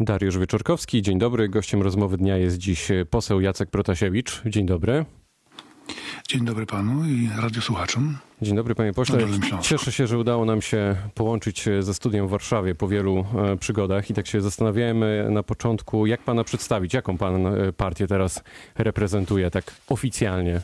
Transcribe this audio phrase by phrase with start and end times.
[0.00, 1.48] Dariusz Wieczorkowski, dzień dobry.
[1.48, 4.42] Gościem rozmowy dnia jest dziś poseł Jacek Protasiewicz.
[4.46, 5.04] Dzień dobry.
[6.28, 8.18] Dzień dobry panu i radiosłuchaczom.
[8.42, 9.18] Dzień dobry panie pośle.
[9.60, 14.10] Cieszę się, że udało nam się połączyć ze studiem w Warszawie po wielu e, przygodach
[14.10, 18.42] i tak się zastanawiałem na początku, jak pana przedstawić, jaką pan e, partię teraz
[18.74, 20.60] reprezentuje tak oficjalnie.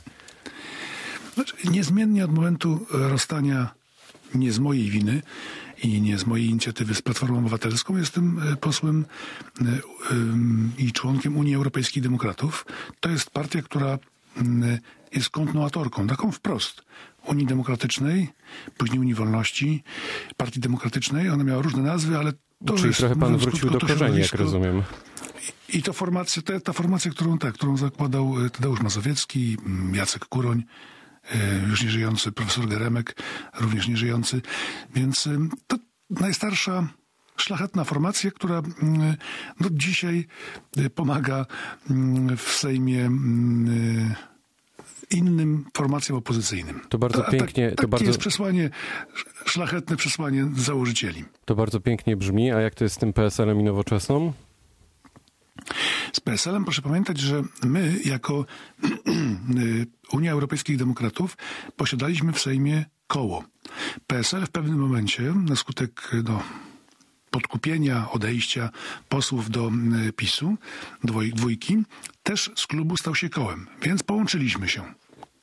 [1.34, 3.70] Znaczy, niezmiennie od momentu rozstania
[4.34, 5.22] nie z mojej winy
[5.82, 7.96] i nie z mojej inicjatywy z Platformą Obywatelską.
[7.96, 9.04] Jestem e, posłem
[10.78, 12.66] i członkiem Unii Europejskich Demokratów.
[13.00, 13.98] To jest partia, która
[15.12, 16.82] jest kontynuatorką, taką wprost
[17.26, 18.28] Unii Demokratycznej,
[18.76, 19.82] później Unii Wolności,
[20.36, 21.30] Partii Demokratycznej.
[21.30, 22.32] Ona miała różne nazwy, ale
[22.66, 24.82] to Czyli jest, trochę pan wrócił do korzeni, jak rozumiem.
[25.68, 29.56] I to formacja, ta, ta formacja, którą, tak, którą zakładał e, Tadeusz Mazowiecki,
[29.92, 30.64] Jacek Kuroń, e,
[31.68, 33.22] już nieżyjący profesor Geremek,
[33.60, 34.42] również nieżyjący.
[34.94, 35.76] Więc e, to
[36.10, 36.88] najstarsza
[37.36, 38.62] szlachetna formacja, która
[39.60, 40.26] no, dzisiaj
[40.94, 41.46] pomaga
[42.36, 43.10] w Sejmie
[45.10, 46.80] innym formacjom opozycyjnym.
[46.88, 47.68] To bardzo tak- pięknie.
[47.70, 48.06] Tak, to bardzo...
[48.06, 48.70] jest przesłanie,
[49.44, 51.24] szlachetne przesłanie założycieli.
[51.44, 52.52] To bardzo pięknie brzmi.
[52.52, 54.32] A jak to jest z tym PSL-em i nowoczesną?
[56.12, 58.44] Z PSL-em proszę pamiętać, że my jako
[60.12, 61.36] Unia Europejskich Demokratów
[61.76, 63.44] posiadaliśmy w Sejmie koło.
[64.06, 66.42] PSL w pewnym momencie, na skutek no,
[67.30, 68.70] podkupienia, odejścia
[69.08, 69.70] posłów do
[70.16, 70.56] PiSu,
[71.34, 71.82] dwójki,
[72.22, 74.82] też z klubu stał się kołem, więc połączyliśmy się.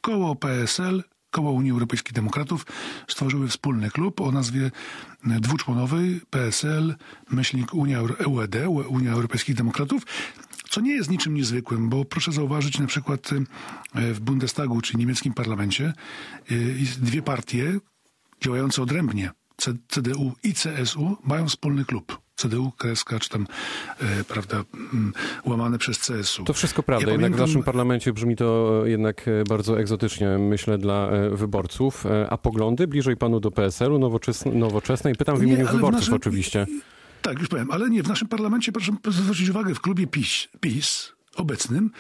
[0.02, 2.66] Koło PSL, koło Unii Europejskich Demokratów
[3.08, 4.72] stworzyły wspólny klub o nazwie
[5.24, 6.96] dwuczłonowej PSL,
[7.30, 8.56] myślnik Unia EUED,
[8.88, 10.04] Unia Europejskich Demokratów,
[10.78, 13.30] co nie jest niczym niezwykłym, bo proszę zauważyć na przykład
[13.96, 15.94] w Bundestagu, czy niemieckim parlamencie,
[16.98, 17.80] dwie partie
[18.42, 19.32] działające odrębnie
[19.88, 22.20] CDU i CSU mają wspólny klub.
[22.36, 23.48] CDU, KSK, czy tam,
[24.00, 25.14] e, prawda, m,
[25.46, 26.44] łamane przez CSU.
[26.44, 27.46] To wszystko prawda, ja jednak pamiętam...
[27.46, 32.06] w naszym parlamencie brzmi to jednak bardzo egzotycznie, myślę, dla wyborców.
[32.30, 34.00] A poglądy bliżej panu do PSL-u,
[34.54, 35.16] nowoczesnej?
[35.16, 36.14] Pytam w imieniu nie, wyborców naszym...
[36.14, 36.66] oczywiście.
[37.22, 41.18] Tak, już powiem, ale nie, w naszym parlamencie, proszę zwrócić uwagę, w klubie PiS, PiS
[41.38, 41.92] obecnym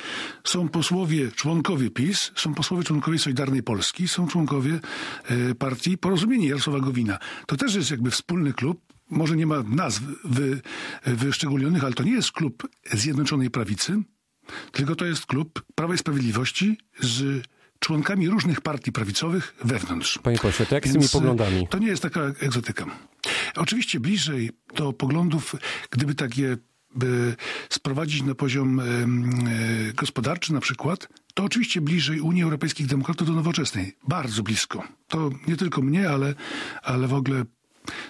[0.44, 4.79] są posłowie, członkowie PiS, są posłowie, członkowie Solidarnej Polski, są członkowie
[5.25, 7.19] e, partii Porozumienie Jarosława Gowina.
[7.47, 10.61] To też jest jakby wspólny klub, może nie ma nazw wy,
[11.06, 14.01] wyszczególnionych, ale to nie jest klub Zjednoczonej Prawicy,
[14.72, 17.44] tylko to jest klub Prawa i Sprawiedliwości z
[17.79, 20.19] członkami różnych partii prawicowych wewnątrz.
[20.23, 21.67] Panie pośle, to jak Więc z tymi poglądami?
[21.67, 22.85] To nie jest taka egzotyka.
[23.57, 25.56] Oczywiście bliżej do poglądów,
[25.91, 26.57] gdyby takie
[26.95, 27.35] by
[27.69, 28.84] sprowadzić na poziom e,
[29.94, 33.94] gospodarczy na przykład, to oczywiście bliżej Unii Europejskich Demokratów do nowoczesnej.
[34.07, 34.84] Bardzo blisko.
[35.07, 36.35] To nie tylko mnie, ale,
[36.84, 37.45] ale w ogóle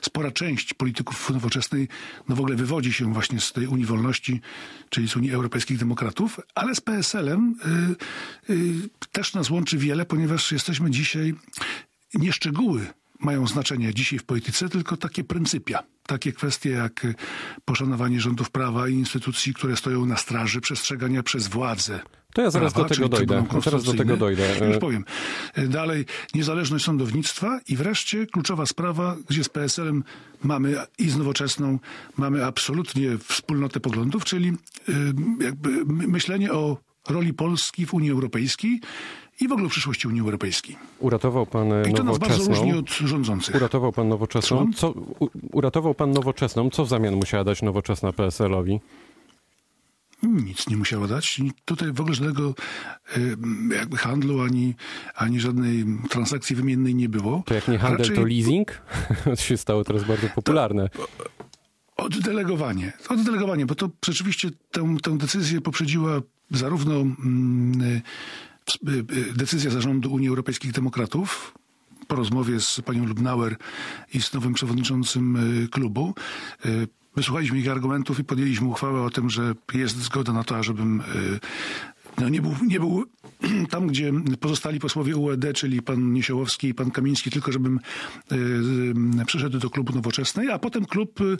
[0.02, 1.88] spora część polityków nowoczesnej
[2.30, 4.42] no w ogóle wywodzi się właśnie z tej Unii Wolności,
[4.90, 7.56] czyli z Unii Europejskich Demokratów, ale z PSL-em
[8.50, 11.34] y, y, też nas łączy wiele, ponieważ jesteśmy dzisiaj
[12.14, 12.88] nie szczegóły
[13.20, 15.84] mają znaczenie dzisiaj w polityce, tylko takie pryncypia.
[16.06, 17.08] Takie kwestie jak
[17.66, 22.00] poszanowanie rządów prawa i instytucji, które stoją na straży przestrzegania przez władzę.
[22.34, 23.46] To ja zaraz prawa, do tego dojdę.
[23.64, 24.68] Zaraz do tego dojdę.
[24.68, 25.06] Już powiem.
[25.70, 30.04] Dalej, niezależność sądownictwa i wreszcie kluczowa sprawa, gdzie z PSL-em
[30.44, 31.80] mamy i z nowoczesną
[32.18, 34.54] mamy absolutnie wspólnotę poglądów, czyli
[35.42, 36.78] jakby myślenie o
[37.10, 38.82] roli Polski w Unii Europejskiej
[39.42, 40.76] i w ogóle w przyszłości Unii Europejskiej.
[41.00, 43.56] Uratował pan I to nas bardzo różni od rządzących.
[43.56, 44.72] Uratował pan nowoczesną.
[44.76, 46.70] Co, u, uratował pan nowoczesną.
[46.70, 48.80] Co w zamian musiała dać nowoczesna PSL-owi?
[50.24, 51.42] Nic nie musiała dać.
[51.66, 52.54] Tutaj w ogóle żadnego
[53.72, 54.76] jakby handlu ani,
[55.16, 57.44] ani żadnej transakcji wymiennej nie było.
[57.46, 58.16] To jak nie handel, Raczej...
[58.16, 58.82] to leasing?
[59.24, 60.90] to się stało teraz bardzo popularne.
[60.90, 61.08] To...
[61.98, 62.94] Oddelegowanie.
[63.10, 66.22] Oddelegowanie, bo to rzeczywiście tę, tę decyzję poprzedziła
[66.52, 68.02] zarówno mm, Y, y,
[69.36, 71.54] decyzja zarządu Unii Europejskich Demokratów
[72.08, 73.56] po rozmowie z panią Lubnauer
[74.14, 76.14] i z nowym przewodniczącym y, klubu.
[77.16, 81.04] Wysłuchaliśmy ich argumentów i podjęliśmy uchwałę o tym, że jest zgoda na to, ażebym
[82.22, 83.06] nie, był, nie był
[83.70, 87.80] tam, gdzie pozostali posłowie UED, czyli pan Niesiołowski i pan Kamiński, tylko żebym
[89.22, 91.38] y, przyszedł do klubu Nowoczesnej, a potem klub y,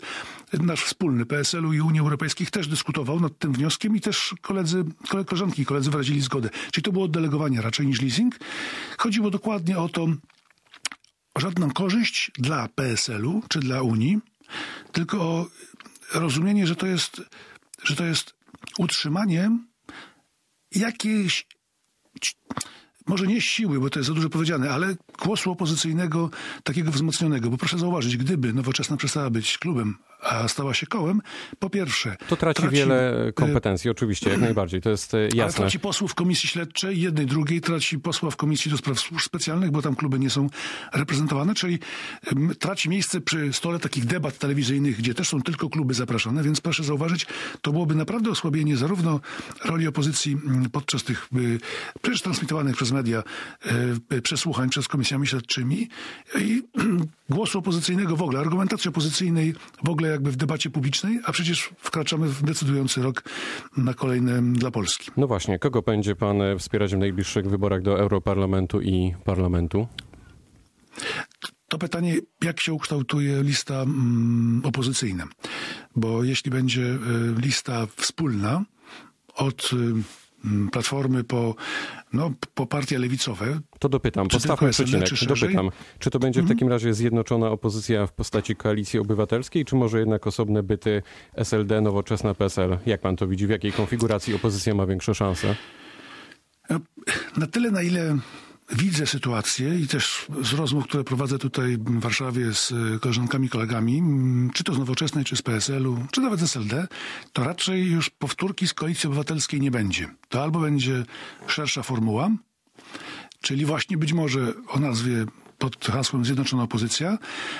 [0.62, 4.84] nasz wspólny PSL-u i Unii Europejskiej też dyskutował nad tym wnioskiem i też koledzy,
[5.26, 6.50] koleżanki i koledzy wyrazili zgodę.
[6.72, 8.38] Czyli to było oddelegowanie raczej niż leasing.
[8.98, 10.06] Chodziło dokładnie o to,
[11.38, 14.18] żadną korzyść dla PSL-u czy dla Unii,
[14.92, 15.46] tylko o
[16.14, 17.22] rozumienie, że to jest,
[17.82, 18.34] że to jest
[18.78, 19.50] utrzymanie
[20.74, 21.46] jakiejś
[23.08, 26.30] może nie siły, bo to jest za dużo powiedziane, ale głosu opozycyjnego,
[26.62, 27.50] takiego wzmocnionego.
[27.50, 29.98] Bo proszę zauważyć, gdyby Nowoczesna przestała być klubem,
[30.28, 31.20] a stała się kołem,
[31.58, 32.16] po pierwsze...
[32.28, 35.42] To traci, traci wiele kompetencji, oczywiście, jak najbardziej, to jest jasne.
[35.42, 39.70] Ale traci posłów komisji śledczej, jednej, drugiej, traci posła w komisji do spraw służb specjalnych,
[39.70, 40.50] bo tam kluby nie są
[40.94, 41.78] reprezentowane, czyli
[42.58, 46.84] traci miejsce przy stole takich debat telewizyjnych, gdzie też są tylko kluby zapraszane, więc proszę
[46.84, 47.26] zauważyć,
[47.62, 49.20] to byłoby naprawdę osłabienie zarówno
[49.64, 50.36] roli opozycji
[50.72, 51.28] podczas tych
[52.02, 53.22] przecież transmitowanych przez media
[54.22, 55.88] przesłuchań przez komisjami śledczymi
[56.40, 56.62] i
[57.30, 59.54] głosu opozycyjnego w ogóle, argumentacji opozycyjnej
[59.84, 63.22] w ogóle jakby w debacie publicznej, a przecież wkraczamy w decydujący rok
[63.76, 65.10] na kolejne dla Polski.
[65.16, 69.88] No właśnie, kogo będzie pan wspierać w najbliższych wyborach do Europarlamentu i Parlamentu?
[71.68, 75.28] To pytanie, jak się ukształtuje lista mm, opozycyjna?
[75.96, 76.98] Bo jeśli będzie y,
[77.36, 78.64] lista wspólna
[79.34, 79.76] od y,
[80.72, 81.54] Platformy po,
[82.12, 83.60] no, po partie lewicowe.
[83.78, 85.70] To dopytam, postawmy przecinek, czy dopytam.
[85.98, 90.26] Czy to będzie w takim razie zjednoczona opozycja w postaci koalicji obywatelskiej, czy może jednak
[90.26, 91.02] osobne byty
[91.34, 92.78] SLD, Nowoczesna, PSL?
[92.86, 93.46] Jak pan to widzi?
[93.46, 95.56] W jakiej konfiguracji opozycja ma większe szanse?
[97.36, 98.18] Na tyle, na ile
[98.70, 104.02] widzę sytuację i też z rozmów, które prowadzę tutaj w Warszawie z e, koleżankami, kolegami,
[104.54, 106.88] czy to z Nowoczesnej, czy z PSL-u, czy nawet z SLD,
[107.32, 110.08] to raczej już powtórki z Koalicji Obywatelskiej nie będzie.
[110.28, 111.04] To albo będzie
[111.46, 112.30] szersza formuła,
[113.40, 115.26] czyli właśnie być może o nazwie
[115.58, 117.18] pod hasłem Zjednoczona Opozycja,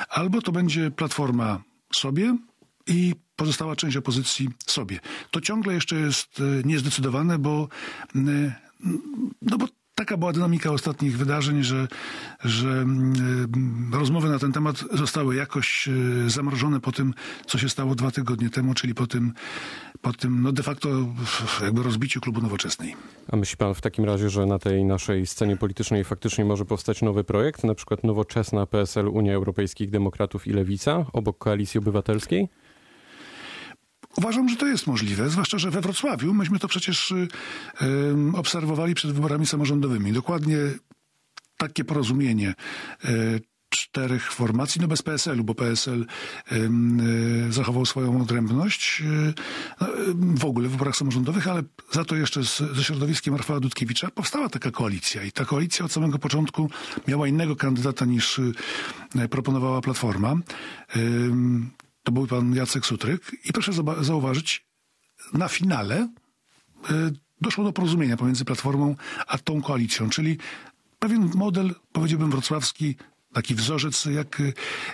[0.08, 1.62] albo to będzie Platforma
[1.92, 2.36] sobie
[2.86, 5.00] i pozostała część opozycji sobie.
[5.30, 7.68] To ciągle jeszcze jest e, niezdecydowane, bo
[9.42, 9.68] no bo
[9.98, 11.88] taka była dynamika ostatnich wydarzeń, że,
[12.44, 17.14] że mm, rozmowy na ten temat zostały jakoś e, zamrożone po tym,
[17.46, 19.32] co się stało dwa tygodnie temu, czyli po tym,
[20.00, 20.88] po tym no de facto
[21.62, 22.96] jakby rozbiciu klubu nowoczesnej.
[23.32, 27.02] A myśli pan w takim razie, że na tej naszej scenie politycznej faktycznie może powstać
[27.02, 32.48] nowy projekt, na przykład nowoczesna PSL, Unia Europejskich Demokratów i Lewica obok Koalicji Obywatelskiej?
[34.16, 37.28] Uważam, że to jest możliwe, zwłaszcza, że we Wrocławiu myśmy to przecież y,
[38.34, 40.12] obserwowali przed wyborami samorządowymi.
[40.12, 40.56] Dokładnie
[41.56, 42.54] takie porozumienie
[43.04, 46.06] y, czterech formacji, no bez PSL-u, bo PSL
[46.52, 49.02] y, zachował swoją odrębność
[49.78, 49.86] no,
[50.36, 51.62] w ogóle w wyborach samorządowych, ale
[51.92, 55.92] za to jeszcze z, ze środowiskiem Rafała Dudkiewicza powstała taka koalicja i ta koalicja od
[55.92, 56.70] samego początku
[57.08, 58.40] miała innego kandydata niż
[59.30, 60.36] proponowała Platforma
[62.08, 64.66] to był pan Jacek Sutryk i proszę zauważyć,
[65.32, 66.08] na finale
[66.90, 66.94] y,
[67.40, 68.96] doszło do porozumienia pomiędzy Platformą
[69.26, 70.38] a tą koalicją, czyli
[70.98, 72.96] pewien model, powiedziałbym, wrocławski,
[73.32, 74.42] taki wzorzec, jak,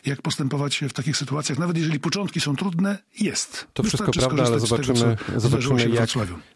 [0.06, 1.58] jak postępować w takich sytuacjach.
[1.58, 3.66] Nawet jeżeli początki są trudne, jest.
[3.72, 6.10] To wszystko prawda, ale zobaczymy, tego, zobaczymy jak,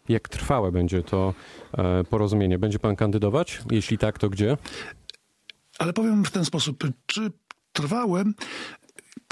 [0.09, 1.33] jak trwałe będzie to
[1.77, 2.59] e, porozumienie.
[2.59, 3.61] Będzie pan kandydować?
[3.71, 4.57] Jeśli tak, to gdzie?
[5.77, 7.31] Ale powiem w ten sposób, czy
[7.73, 8.23] trwałe,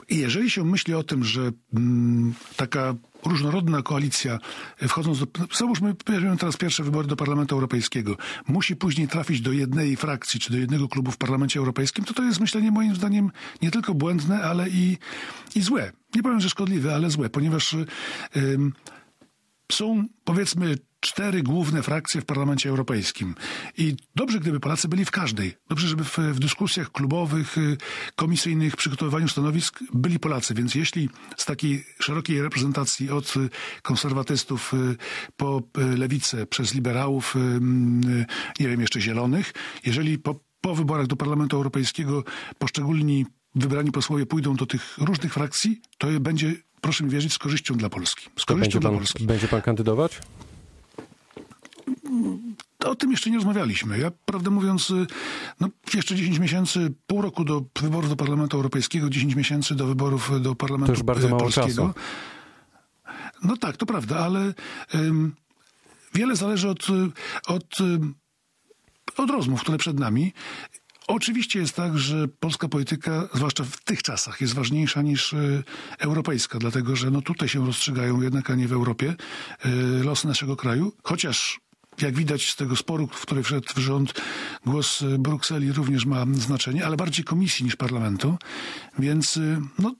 [0.10, 2.96] i jeżeli się myśli o tym, że mm, taka
[3.26, 4.40] różnorodna koalicja,
[4.82, 8.18] e, wchodząc do, załóżmy, weźmiemy teraz pierwsze wybory do Parlamentu Europejskiego,
[8.48, 12.24] musi później trafić do jednej frakcji, czy do jednego klubu w Parlamencie Europejskim, to to
[12.24, 13.32] jest myślenie moim zdaniem
[13.62, 14.98] nie tylko błędne, ale i,
[15.56, 15.92] i złe.
[16.16, 17.76] Nie powiem, że szkodliwe, ale złe, ponieważ
[19.72, 23.36] są powiedzmy cztery główne frakcje w Parlamencie Europejskim.
[23.78, 25.54] I dobrze, gdyby Polacy byli w każdej.
[25.70, 27.78] Dobrze, żeby w, w, dyskusjach klubowych, y,
[28.16, 30.54] komisyjnych, przygotowywaniu stanowisk byli Polacy.
[30.54, 33.34] Więc jeśli z takiej szerokiej reprezentacji od
[33.82, 34.96] konserwatystów y,
[35.38, 37.36] po y, lewicę, przez liberałów,
[38.60, 39.54] nie wiem, jeszcze zielonych,
[39.86, 42.24] jeżeli po, po wyborach do Parlamentu Europejskiego
[42.58, 43.26] poszczególni
[43.56, 47.90] wybrani posłowie pójdą do tych różnych frakcji, to będzie, proszę mi wierzyć, z korzyścią dla
[47.90, 48.30] Polski.
[48.40, 49.26] Z korzyścią dla pan, Polski.
[49.26, 50.20] Będzie pan kandydować?
[52.90, 54.00] O tym jeszcze nie rozmawialiśmy.
[54.00, 55.08] Ja, prawdę mówiąc, y,
[55.60, 60.42] no, jeszcze 10 miesięcy, pół roku do wyborów do Parlamentu Europejskiego, 10 miesięcy do wyborów
[60.42, 61.68] do Parlamentu to już bardzo mało Polskiego.
[61.68, 61.94] Czasu.
[63.44, 64.54] No tak, to prawda, ale
[64.94, 65.36] um,
[66.14, 66.88] wiele zależy od,
[67.48, 67.78] od,
[69.18, 70.34] od rozmów, które przed nami.
[71.08, 75.64] Oczywiście jest tak, że polska polityka, zwłaszcza w tych czasach, jest ważniejsza niż y,
[76.00, 79.16] europejska, dlatego że no tutaj się rozstrzygają jednak, a nie w Europie,
[79.66, 81.60] y, losy naszego kraju, chociaż
[82.02, 84.14] jak widać z tego sporu, w który wszedł w rząd,
[84.66, 88.38] głos Brukseli również ma znaczenie, ale bardziej komisji niż parlamentu.
[89.00, 89.96] Więc y, no,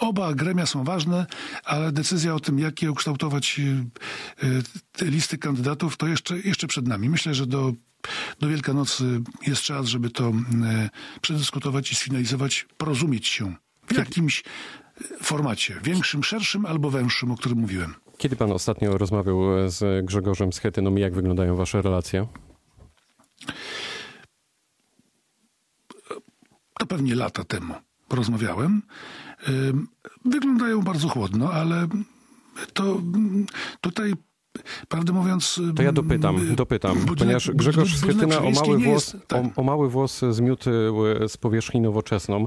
[0.00, 1.26] Oba gremia są ważne,
[1.64, 7.08] ale decyzja o tym, jakie ukształtować y, y, listy kandydatów, to jeszcze, jeszcze przed nami.
[7.08, 7.72] Myślę, że do,
[8.40, 10.32] do Wielkanocy jest czas, żeby to
[11.20, 13.54] przedyskutować i sfinalizować, porozumieć się
[13.88, 14.44] w jakimś
[15.22, 17.94] formacie, większym, szerszym albo węższym, o którym mówiłem.
[18.24, 19.36] Kiedy pan ostatnio rozmawiał
[19.70, 22.26] z Grzegorzem Schetyną i jak wyglądają wasze relacje?
[26.78, 27.74] To pewnie lata temu
[28.10, 28.82] rozmawiałem.
[30.24, 31.88] wyglądają bardzo chłodno, ale
[32.72, 33.46] to mm,
[33.80, 34.12] tutaj
[34.88, 35.60] Prawdę mówiąc.
[35.76, 39.44] To ja dopytam, ym, dopytam, budynek- ponieważ Grzegorz Schetyna o mały, włos, jest- tak.
[39.44, 42.46] o, o mały włos zmiótł e, z powierzchni nowoczesną.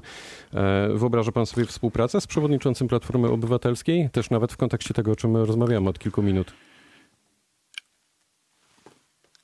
[0.54, 4.10] E, Wyobraża pan sobie współpracę z przewodniczącym Platformy Obywatelskiej?
[4.10, 6.54] Też nawet w kontekście tego, o czym rozmawiamy od kilku minut.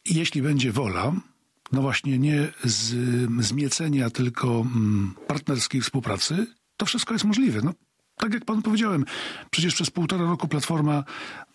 [0.05, 1.12] jeśli będzie wola,
[1.72, 2.96] no właśnie nie z,
[3.46, 7.62] zmiecenia, tylko mm, partnerskiej współpracy, to wszystko jest możliwe.
[7.63, 7.74] No,
[8.17, 9.05] tak jak panu powiedziałem,
[9.51, 11.03] przecież przez półtora roku Platforma,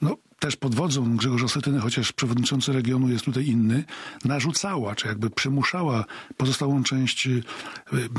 [0.02, 3.84] no też pod wodzą Grzegorza Schetyny, chociaż przewodniczący regionu jest tutaj inny,
[4.24, 6.04] narzucała, czy jakby przymuszała
[6.36, 7.42] pozostałą część, y,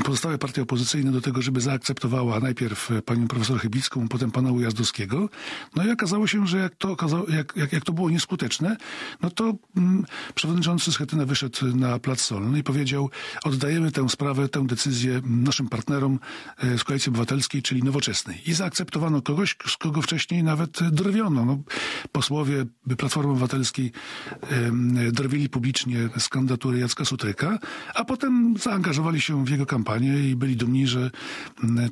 [0.04, 5.28] pozostałe partie opozycyjne do tego, żeby zaakceptowała najpierw panią profesor Chybicką, potem pana Ujazdowskiego.
[5.76, 8.76] No i okazało się, że jak to, okazało, jak, jak, jak to było nieskuteczne,
[9.22, 13.10] no to mm, przewodniczący Schetyna wyszedł na Plac Solny i powiedział,
[13.44, 16.18] oddajemy tę sprawę, tę decyzję naszym partnerom
[16.58, 18.50] e, z Koalicji Obywatelskiej, czyli Nowoczesnej.
[18.50, 21.44] I zaakceptowano kogoś, z kogo wcześniej nawet drwiono.
[21.44, 21.58] No,
[22.12, 22.64] posłowie
[22.98, 23.92] Platformy Obywatelskiej
[25.12, 27.58] drwili publicznie z kandydatury Jacka Sutryka,
[27.94, 31.10] a potem zaangażowali się w jego kampanię i byli dumni, że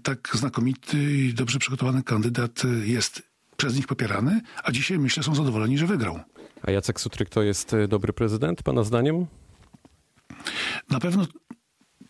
[0.02, 3.22] tak znakomity i dobrze przygotowany kandydat jest
[3.56, 6.20] przez nich popierany, a dzisiaj myślę są zadowoleni, że wygrał.
[6.62, 9.26] A Jacek Sutryk to jest e, dobry prezydent, pana zdaniem?
[10.90, 11.26] Na pewno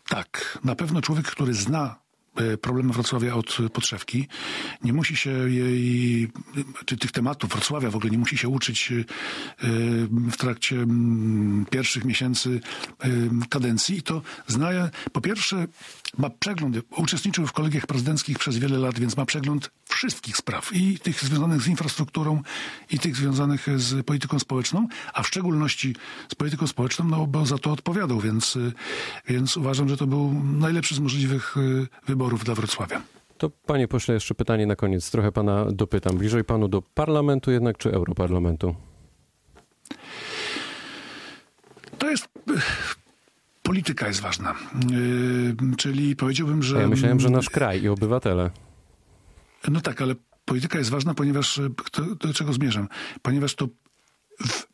[0.09, 0.59] tak.
[0.65, 1.97] Na pewno człowiek, który zna
[2.61, 4.29] problemy Wrocławia od podszewki,
[4.85, 6.29] nie musi się jej,
[6.85, 9.05] czy tych tematów Wrocławia w ogóle nie musi się uczyć e,
[10.11, 10.87] w trakcie
[11.71, 12.61] pierwszych miesięcy
[12.99, 13.09] e,
[13.49, 13.99] kadencji.
[13.99, 14.69] I to zna,
[15.13, 15.67] po pierwsze
[16.19, 20.99] ma przegląd, uczestniczył w kolegiach prezydenckich przez wiele lat, więc ma przegląd wszystkich spraw i
[20.99, 22.43] tych związanych z infrastrukturą
[22.91, 25.97] i tych związanych z polityką społeczną, a w szczególności
[26.29, 28.59] z polityką społeczną, no bo za to odpowiadał, więc,
[29.29, 33.03] więc uważam, że to był najlepszy z możliwych y, wyborów dla Wrocławia.
[33.39, 35.11] To panie pośle, jeszcze pytanie na koniec.
[35.11, 36.19] Trochę pana dopytam.
[36.19, 38.75] Bliżej panu do parlamentu jednak, czy europarlamentu?
[41.99, 42.29] To jest...
[42.51, 42.61] y,
[43.69, 44.55] Polityka jest ważna.
[44.93, 46.81] Y, Czyli powiedziałbym, że...
[46.81, 48.51] Ja myślałem, że nasz kraj i obywatele.
[49.69, 52.89] No tak, ale polityka jest ważna, ponieważ e, to, do czego zmierzam?
[53.23, 53.69] Ponieważ to
[54.41, 54.67] w,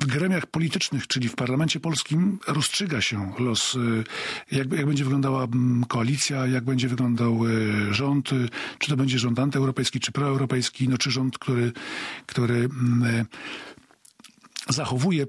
[0.00, 5.44] w gremiach politycznych, czyli w parlamencie polskim, rozstrzyga się los, e, jak, jak będzie wyglądała
[5.44, 8.30] mm, koalicja, jak będzie wyglądał e, rząd,
[8.78, 11.72] czy to będzie rząd antyeuropejski, czy proeuropejski, no, czy rząd, który,
[12.26, 13.26] który mm,
[14.68, 15.26] zachowuje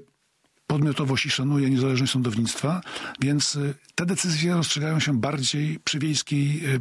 [0.66, 2.80] podmiotowość i szanuje niezależność sądownictwa,
[3.20, 6.78] więc y, te decyzje rozstrzygają się bardziej przy Wiejskiej y,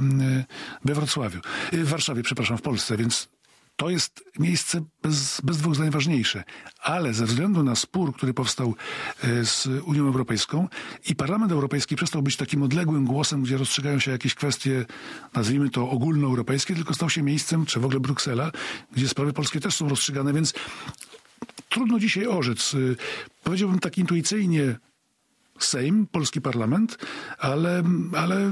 [0.85, 1.39] we Wrocławiu,
[1.73, 3.27] y, w Warszawie, przepraszam, w Polsce, więc
[3.75, 6.43] to jest miejsce bez, bez dwóch zdań ważniejsze.
[6.79, 8.75] Ale ze względu na spór, który powstał
[9.43, 10.67] z Unią Europejską
[11.09, 14.85] i Parlament Europejski przestał być takim odległym głosem, gdzie rozstrzygają się jakieś kwestie,
[15.33, 18.51] nazwijmy to ogólnoeuropejskie, tylko stał się miejscem, czy w ogóle Bruksela,
[18.91, 20.53] gdzie sprawy polskie też są rozstrzygane, więc
[21.69, 22.73] trudno dzisiaj orzec.
[22.73, 22.95] Y,
[23.43, 24.75] Powiedziałbym tak intuicyjnie
[25.59, 26.97] Sejm, polski parlament,
[27.37, 27.83] ale,
[28.17, 28.51] ale,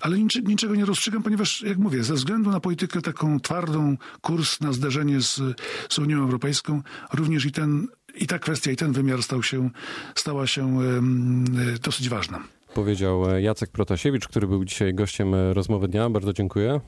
[0.00, 4.72] ale niczego nie rozstrzygam, ponieważ, jak mówię, ze względu na politykę taką twardą, kurs na
[4.72, 5.40] zderzenie z,
[5.88, 9.70] z Unią Europejską, również i, ten, i ta kwestia, i ten wymiar stał się,
[10.14, 11.44] stała się em,
[11.82, 12.42] dosyć ważna.
[12.74, 16.10] Powiedział e, Jacek Protasiewicz, który był dzisiaj gościem e, rozmowy dnia.
[16.10, 16.80] Bardzo dziękuję.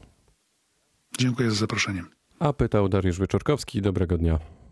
[1.19, 2.05] Dziękuję za zaproszenie.
[2.39, 3.83] A pytał Dariusz Wieczorkowski.
[3.83, 4.39] Dobrego dnia.